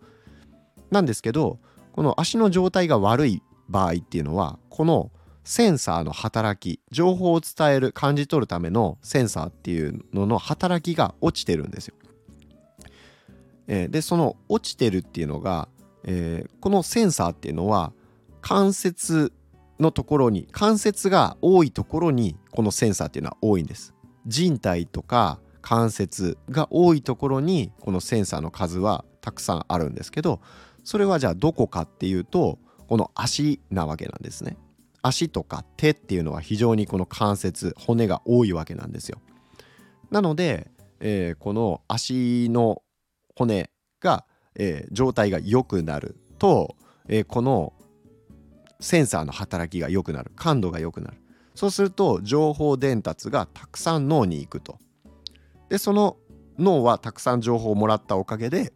[0.89, 1.59] なんですけど
[1.91, 5.11] この足の状態が悪い場合っていうのはこの
[5.43, 11.95] センサーの働き情報を伝える感じ取るためのセンサーっていうのの働きが落ちてるんですよ。
[13.67, 15.67] えー、でその落ちてるっていうのが、
[16.03, 17.93] えー、このセンサーっていうのは
[18.41, 19.31] 関節
[19.79, 23.93] のところに関節が多いところにこのセンサーっていうのは多いんです。
[24.25, 30.41] 人体とか関節が多いところにこのセンサーの数はたくさんあるんですけど
[30.83, 34.57] それはじゃあどこかっていうとこの足なわけなんですね。
[35.03, 39.19] 足とか手っていうのは非常にこの関節骨が多いわけなんですよ。
[40.09, 42.81] なので、えー、この足の
[43.35, 46.75] 骨が、えー、状態が良くなると、
[47.09, 47.73] えー、この
[48.79, 51.17] センサーの働きが良くなる感度が良くなる。
[51.53, 54.79] そうすると情報伝達がたくさん脳に行くと。
[55.69, 56.17] でその
[56.57, 58.73] 脳はたくさん情報をもらったおかげで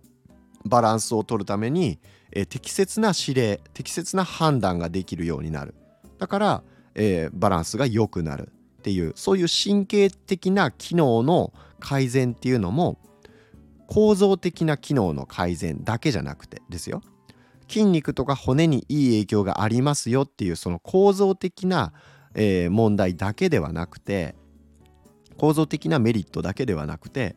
[0.66, 2.00] バランスを取るために、
[2.32, 5.74] え適切な指令適切な判断ができるようになる。
[6.18, 6.64] だから、
[6.96, 12.98] えー、バランスが良くなるっていうそういう神経的な機能の改善っていうのも
[13.88, 17.02] 構造的な機能の改善だけじゃなくてですよ。
[17.70, 21.92] 筋肉とか骨にいい影響がありますよっていうその構造的な、
[22.34, 24.36] えー、問題だけではなくて
[25.38, 27.36] 構造的なメリットだけではなくて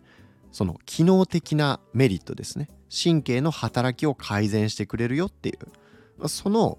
[0.53, 2.69] その機能的なメリットですね。
[2.91, 6.29] 神経の働きを改善してくれるよっていう。
[6.29, 6.79] その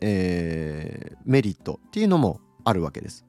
[0.00, 3.24] えー、メリットっていうのもあるわけです。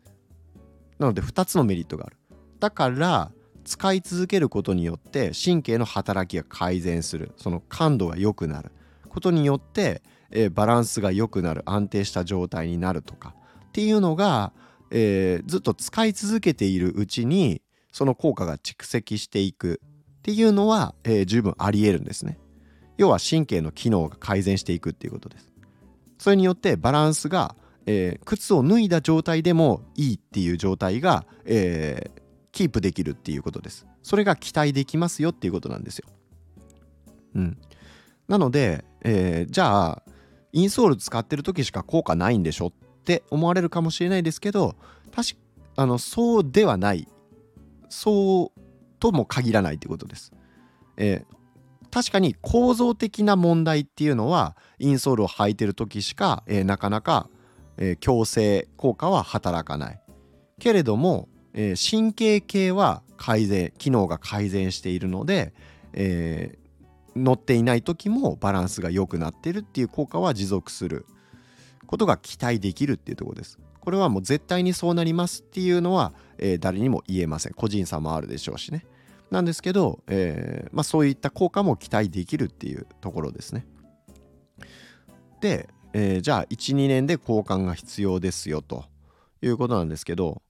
[1.00, 2.18] なので2つのメリットがある。
[2.60, 3.32] だから
[3.64, 8.72] 使い続けることによって神経の働きが改善するその感度が良くなる
[9.10, 10.02] ことによって、
[10.32, 13.36] えー、バランスが良くなる安定した状態になるとか
[13.68, 14.54] っていうのが、
[14.90, 17.62] えー、ずっと使い続けているうちに
[17.92, 19.82] その効果が蓄積していく
[20.20, 22.40] っていうのは、えー、十分ありえるんですね。
[22.98, 25.52] 要は神経の機能が改善していくっていうことです。
[26.18, 27.56] それによってバランスが、
[27.86, 33.86] えー、靴を脱いだ状態でもいいっていう状態が、えー、キープできるっていうことです。
[34.04, 36.08] それが期待できますよっていうことなんですよ。
[37.36, 37.58] うん。
[38.28, 40.04] なので、えー、じゃあ
[40.52, 42.72] インソール使ってる時しか効果ないんでしょっ
[43.04, 44.76] て思われるかもしれないですけど
[45.16, 45.38] 確
[45.76, 47.08] あのそうではない
[47.90, 48.62] そう
[49.00, 50.34] とも限らないってことです。
[50.98, 51.37] えー
[51.92, 57.30] 確かに構造的な問題っていうのはインソールを履いてる時しか、えー、なかなか、
[57.78, 60.02] えー、強制効果は働かない。
[60.60, 65.54] けれども、えー、神経系は改善機能が改善しているので、
[65.94, 66.58] え
[67.16, 71.06] 乗っていない時もバランスが良くなってるっていう効果は持続する。
[71.88, 73.58] ことが期待できるっていうとこです。
[73.80, 77.54] これはもう絶対にそうなりますっていうのは、え誰にも言えません。
[77.54, 78.86] 個人差もあるでしょうしね。
[79.32, 83.66] なんですけど、えーまあ、そういった効果も期待できるっていうところですね。
[85.42, 88.86] で、えー、じゃあ12年で交換が必要ですよと
[89.42, 90.42] いうことなんですけど、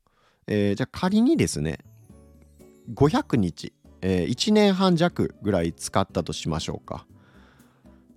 [0.47, 1.80] えー、じゃあ仮にですね
[2.93, 7.05] 500日、えー、1年半弱ぐらい使ったとしましょうか。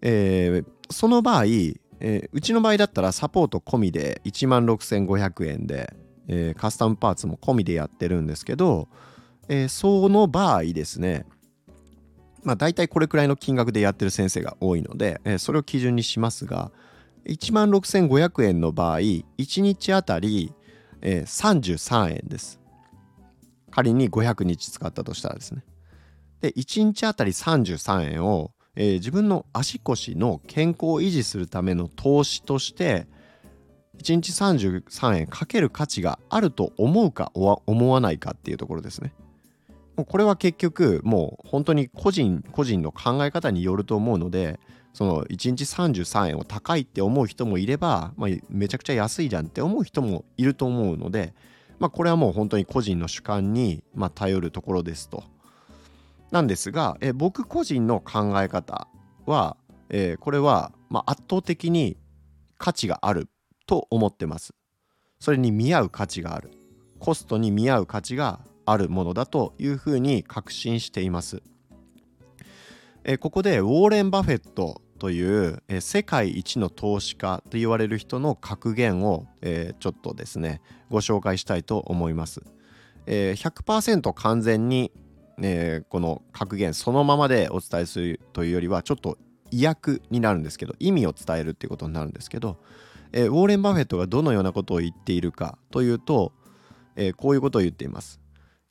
[0.02, 5.92] えー、その場合、えー、うちの場合だったらサポート込みで1万6500円で、
[6.28, 8.88] えー、カスタムパーツも込みでやってるんですけど、
[9.50, 11.26] えー、その場合ですね
[12.44, 16.70] まあ大体これくらいの金額でやってる先生が多いので、えー、それを基準にしますが
[17.26, 20.54] 1万6500円の場合1日あたり、
[21.02, 22.60] えー、33円です
[23.72, 25.64] 仮に500日使ったとしたらですね
[26.40, 33.08] で1日あたり33円を、えー、自分の足腰の健康を維持するための投資として
[33.98, 39.12] 1日33円かける価値があると思うか思わないかっていうところですね。
[40.04, 44.60] これは結局もう本当に個人個人の考え方によると思うので
[44.92, 51.34] その1日33円を高いって思う人もいれば、まあ、めちゃくちゃ安いじゃんって思う人もいると思うので、
[51.78, 55.22] まあ、これはもう本当に個人の主観に、まあ、頼るところですと。
[56.30, 58.86] なんですがえ僕個人の考え方
[59.26, 59.56] は、
[59.88, 61.96] えー、これは、まあ、圧倒的に
[62.56, 63.28] 価値がある
[63.66, 64.54] と思ってます。
[65.18, 66.50] それに見合う価値がある。
[66.98, 68.40] コストに見合う価値が
[68.70, 71.42] あるものだというふうに確信しています。
[73.02, 80.60] えここでウォーレン・バフェットというえ世界一の投資家と言われる人の格言を、えちょっとですね
[80.90, 82.42] ご紹介したいと思います。
[83.06, 84.92] え100%完全に、
[85.42, 89.18] えこの格言そのままでお伝えするというよりはちょっと
[89.50, 92.58] 意訳になるんですけど意味を伝えるっていうことになるんですけど、
[93.12, 96.32] えウォーレン・バフェットがどのようなことを言っているかというと、
[96.94, 98.19] えこういうことを言っています。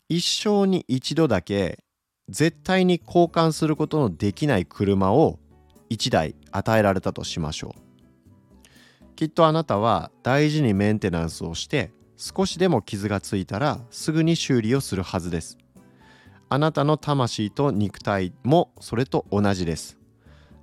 [0.09, 1.83] 一生に一度だけ
[2.29, 5.37] 絶対に交換することのできない車を
[5.91, 9.15] 1台与えられたとしましょう。
[9.15, 15.59] きっとあなたは大事にメンテナンスをして少しでも傷がついたらすぐに修理をするはずです。
[16.49, 19.99] あなたの魂と肉体もそれと同じです。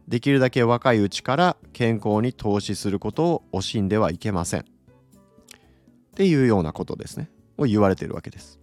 [0.09, 4.61] できるだけ若いうちから健康に投資することを惜しんではいけません。
[4.63, 4.65] っ
[6.17, 7.31] ていうようなことですね。
[7.59, 8.59] を言われているわけです。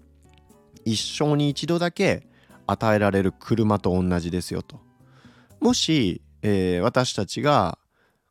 [0.85, 2.27] 一生に一度だけ
[2.67, 4.79] 与えられる車と同じですよと。
[5.59, 7.77] もし、えー、私たちが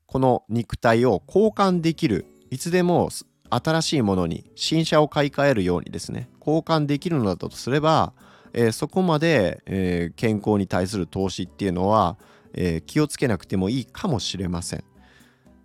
[0.07, 3.09] この肉体を交換できるいつでも
[3.48, 8.12] 新しいものに新車を買い替えるようにですね交換できるのだとすれば、
[8.53, 12.18] えー、そこまで、えー、健康に対する投資っていうのは、
[12.53, 14.84] えー、気をつけなくてもいいかもしれません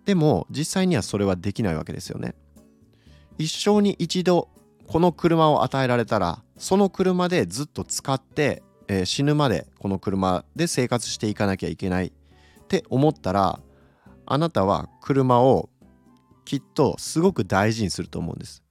[0.06, 2.34] でも実際にはそれはできないわけですよね
[3.36, 4.48] 一生に一度
[4.88, 12.12] この車を与えられたらその車でずっと使って、えー、死ぬまでこの車で生活していかなきゃいけないっ
[12.68, 13.60] て思ったら
[14.24, 15.68] あなたは車を
[16.46, 18.62] きっとすごく大事にすると思うんです。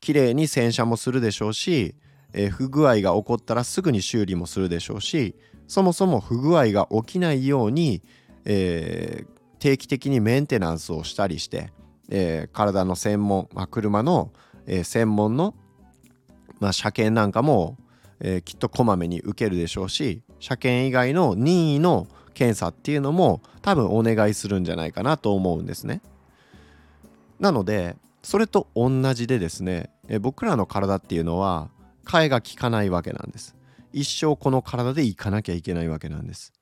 [0.00, 1.96] 綺麗に洗車もするでしょうし、
[2.32, 5.34] えー、不具合が起こったらすぐに修理もするでしょうし
[5.66, 8.02] そもそも不具合が起きないように、
[8.44, 9.26] えー、
[9.58, 11.72] 定期的にメンテナンスをしたりして、
[12.10, 14.32] えー、体の専門、まあ、車の、
[14.66, 15.54] えー、専門の
[16.60, 17.76] まあ、車検なんかも、
[18.20, 26.00] えー、きっとこまめに受けるでしょうし車検以外の任意の検査っていうのも多分お願いするんじゃないかなと思うんですね。
[27.38, 31.68] なのでそれと同じでですね、え僕らの体っていうのは
[32.06, 33.54] 替えが利かないわけなんです。
[33.92, 36.54] 一生この体でいかなきゃいけないわけなんです。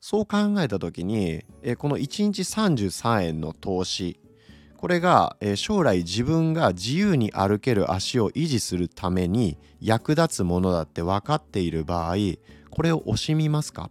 [0.00, 4.20] そう考えた時に、えこの1日33円の投資
[4.78, 12.14] これが、えー、将来自分が自由に歩ける足を維持するために役立つものだって分かっている場合
[12.70, 13.90] これを惜しみますか？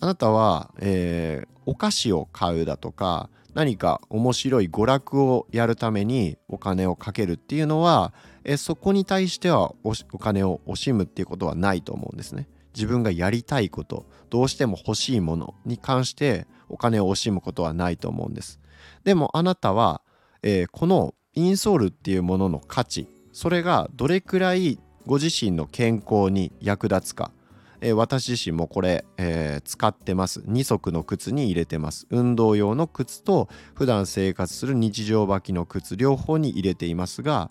[0.00, 8.12] あなたは、えー、お菓子を買うだとか何か面白い娯楽をやるためにお金をかけるっていうのは、
[8.42, 12.48] えー、そこに対してはお金を惜しむっていうことはないと思うんですね。
[12.74, 18.60] 自分がやりたいことどうしても欲しいものに関してお金を惜しむことはないと思うんです。
[19.08, 20.02] でもあなたは、
[20.42, 27.32] えー、このインソールっていうものの価値それがどれくらいご自身の健康に役立つか、
[27.80, 30.40] えー、私自身もこれ、えー、使ってます。
[30.40, 32.06] 2足の靴に入れてます。
[32.10, 37.50] 運動用の靴と普段生活する日常履きの靴両方に入れていますが、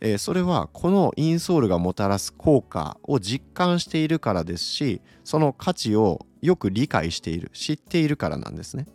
[0.00, 8.86] えー、それはこのインソールがもたらす効果を実感しているからですしその価値をよく理解している知っているからなんですね。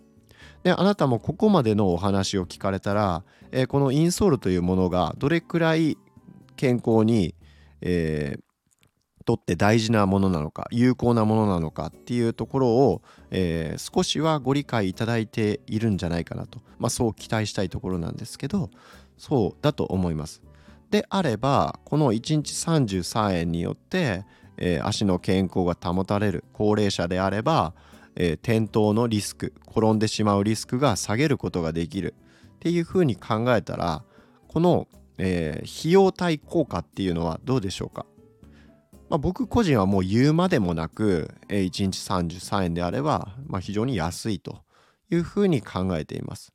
[0.64, 5.97] であなたもここまでのお話を聞かれたら、えー、このインソールというものがどれくらい
[6.57, 7.36] 健康に、
[7.82, 8.41] えー、
[9.26, 13.01] とって大事なものなのか有効なものなのかっていうところを、
[13.32, 18.70] えー、少しはご理解いただいているんじゃないかなと、まあ、そう期待したいところなんですけど
[19.18, 20.41] そうだと思います。
[20.89, 24.26] であればこの1日33円によって、
[24.57, 27.74] えー、足の健康が保たれる高齢者であれば、
[28.20, 32.13] えー、転倒のリスク転んでしまうリスクが下げることができる
[32.55, 34.03] っていうふうに考えたら
[34.47, 38.05] この、えー、費用対効果っていうのはどうでしょうか？
[39.09, 44.59] まあ、僕個人はもう言うまでもなく、えー、1日33円であれば、まあ、非常に安いと
[45.09, 46.53] いうふうに考えています。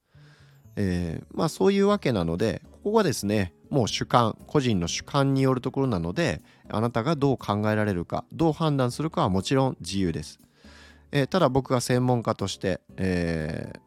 [0.76, 10.38] えー、まあそういうわけなのでここはですねもう主観個人の主観によるところなのであなたがどう考えられるかどう判断するかはもちろん自由です。
[11.14, 13.80] えー、ただ僕が専門家として、えー、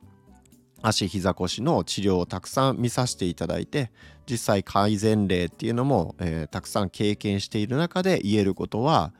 [0.81, 3.91] 足膝腰の治療をたくさん見させていただいて
[4.29, 9.11] 実際改善例っていうのも、えー、たくさん経験している中で言えることは、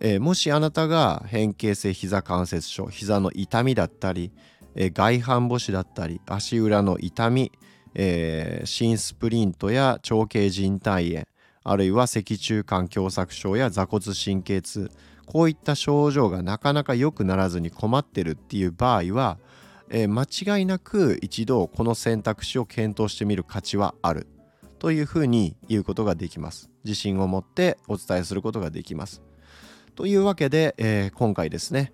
[0.00, 4.32] えー、もしあなたが変形性膝関節症膝の痛みだったり、
[4.74, 7.52] えー、外反母趾だったり足裏の痛み、
[7.94, 11.26] えー、新スプリントや長径靭帯炎
[11.64, 14.90] あるいは脊柱管狭窄症や座骨神経痛
[15.26, 19.38] こういった症状がなかなか良くならずに困ってるっていう場合は
[19.88, 24.26] えー、間違いなく一度この選択肢を検討してみる価値はある
[24.78, 26.70] というふうに言うことができます。
[26.84, 29.22] 自信を持ってお伝えすることができます。
[29.94, 31.92] というわけで、えー、今回ですね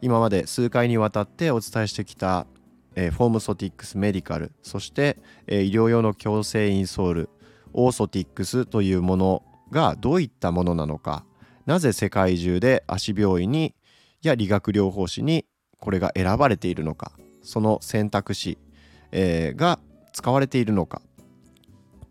[0.00, 2.46] 今まで数回にわたってお伝えしてきた、
[2.94, 5.18] えー、フォームソティックスメディカルそして、
[5.48, 7.30] えー、医療用の矯正インソール
[7.72, 11.24] オーソティックスというものがどういったものなのか
[11.70, 13.76] なぜ世界中で足病院に
[14.22, 15.46] や理学療法士に
[15.78, 17.12] これが選ばれているのか
[17.42, 18.58] その選択肢、
[19.12, 19.78] えー、が
[20.12, 21.00] 使われているのか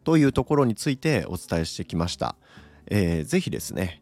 [0.05, 2.37] というところについてお伝えしてきました。
[2.87, 4.01] えー、ぜひですね、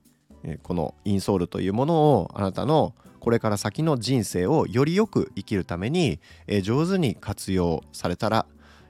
[0.62, 8.46] このインソールというものをあなたのこれから先の人生をよりよく生きるために、えー、上手に活用されたら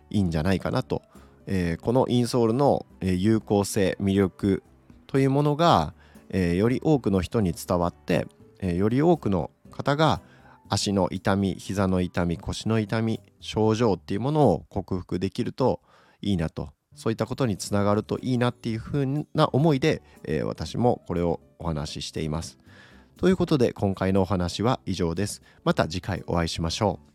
[0.09, 1.01] いいんじゃないかなと、
[1.45, 4.63] えー、このインソールの、え、有効性魅力
[5.07, 5.93] というものが、
[6.29, 8.27] えー、より多くの人に伝わって、
[8.59, 10.21] えー、より多くの方が
[10.69, 15.81] 足の痛み膝の痛み腰の痛み症状っていうものを克服できると
[16.21, 22.57] いいなとそういったことにつながるといいなっていうふうな思いで、えー、私もこれをお話ししています。
[23.17, 25.43] ということで今回のお話は以上です。
[25.63, 27.07] また次回お会いしましょう。